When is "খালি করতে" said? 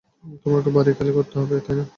0.93-1.35